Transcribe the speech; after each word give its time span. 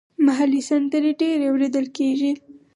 محلي 0.25 0.61
سندرې 0.69 1.11
ډېرې 1.19 1.45
اوریدل 1.49 1.85
کیږي. 1.97 2.31